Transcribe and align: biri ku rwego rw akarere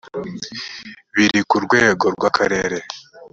biri 1.15 1.39
ku 1.49 1.55
rwego 1.65 2.05
rw 2.15 2.21
akarere 2.29 2.79